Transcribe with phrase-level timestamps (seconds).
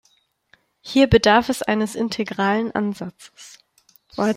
[0.81, 3.59] Hier bedarf es eines integralen Ansatzes.